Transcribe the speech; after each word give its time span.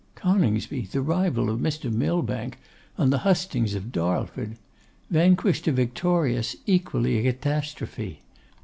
Coningsby 0.15 0.87
the 0.91 0.99
rival 1.03 1.47
of 1.47 1.59
Mr. 1.59 1.91
Millbank 1.93 2.57
on 2.97 3.11
the 3.11 3.19
hustings 3.19 3.75
of 3.75 3.91
Darlford! 3.91 4.57
Vanquished 5.11 5.67
or 5.67 5.73
victorious, 5.73 6.55
equally 6.65 7.19
a 7.19 7.31
catastrophe! 7.31 8.21